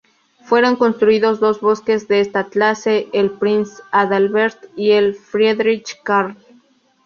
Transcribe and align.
Fueron 0.45 0.77
construidos 0.77 1.39
dos 1.39 1.61
buques 1.61 2.07
de 2.07 2.21
esta 2.21 2.45
clase, 2.49 3.07
el 3.13 3.29
"Prinz 3.29 3.83
Adalbert" 3.91 4.59
y 4.75 4.93
el 4.93 5.13
"Friedrich 5.13 6.01
Carl". 6.01 6.35